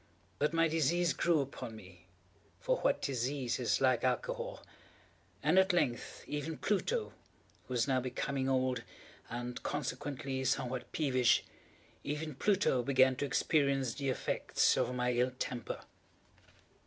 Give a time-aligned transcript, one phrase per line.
[0.39, 7.13] But my disease grew upon me—for what disease is like Alcohol!—and at length even Pluto,
[7.67, 8.81] who was now becoming old,
[9.29, 15.81] and consequently somewhat peevish—even Pluto began to experience the effects of my ill temper.